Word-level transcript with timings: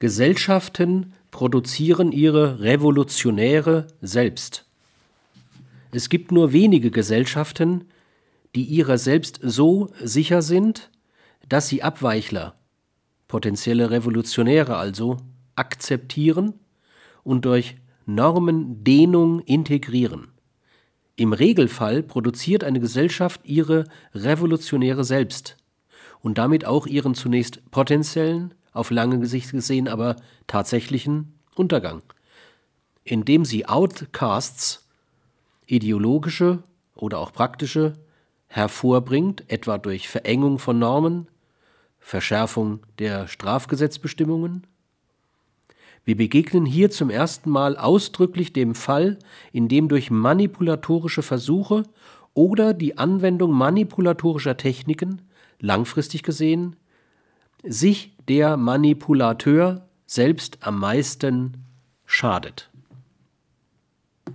Gesellschaften 0.00 1.12
produzieren 1.30 2.10
ihre 2.10 2.60
Revolutionäre 2.60 3.86
selbst. 4.00 4.64
Es 5.92 6.08
gibt 6.08 6.32
nur 6.32 6.54
wenige 6.54 6.90
Gesellschaften, 6.90 7.84
die 8.54 8.64
ihrer 8.64 8.96
selbst 8.96 9.40
so 9.42 9.90
sicher 10.02 10.40
sind, 10.40 10.90
dass 11.50 11.68
sie 11.68 11.82
Abweichler, 11.82 12.54
potenzielle 13.28 13.90
Revolutionäre 13.90 14.78
also, 14.78 15.18
akzeptieren 15.54 16.54
und 17.22 17.44
durch 17.44 17.76
Normendehnung 18.06 19.40
integrieren. 19.40 20.28
Im 21.16 21.34
Regelfall 21.34 22.02
produziert 22.02 22.64
eine 22.64 22.80
Gesellschaft 22.80 23.42
ihre 23.44 23.84
Revolutionäre 24.14 25.04
selbst 25.04 25.58
und 26.20 26.38
damit 26.38 26.64
auch 26.64 26.86
ihren 26.86 27.14
zunächst 27.14 27.70
potenziellen, 27.70 28.54
auf 28.72 28.90
lange 28.90 29.24
Sicht 29.26 29.50
gesehen 29.50 29.88
aber 29.88 30.16
tatsächlichen 30.46 31.34
Untergang, 31.54 32.02
indem 33.04 33.44
sie 33.44 33.66
Outcasts, 33.66 34.88
ideologische 35.66 36.62
oder 36.94 37.18
auch 37.18 37.32
praktische, 37.32 37.94
hervorbringt, 38.46 39.44
etwa 39.48 39.78
durch 39.78 40.08
Verengung 40.08 40.58
von 40.58 40.78
Normen, 40.78 41.28
Verschärfung 42.00 42.80
der 42.98 43.28
Strafgesetzbestimmungen. 43.28 44.66
Wir 46.04 46.16
begegnen 46.16 46.66
hier 46.66 46.90
zum 46.90 47.10
ersten 47.10 47.50
Mal 47.50 47.76
ausdrücklich 47.76 48.52
dem 48.52 48.74
Fall, 48.74 49.18
in 49.52 49.68
dem 49.68 49.88
durch 49.88 50.10
manipulatorische 50.10 51.22
Versuche 51.22 51.84
oder 52.34 52.74
die 52.74 52.98
Anwendung 52.98 53.52
manipulatorischer 53.52 54.56
Techniken, 54.56 55.22
langfristig 55.60 56.22
gesehen, 56.22 56.76
sich 57.64 58.16
der 58.28 58.56
Manipulateur 58.56 59.88
selbst 60.06 60.58
am 60.60 60.78
meisten 60.78 61.64
schadet. 62.04 62.69